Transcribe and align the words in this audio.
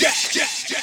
yeah, 0.00 0.10
yeah, 0.34 0.48
yeah. 0.70 0.75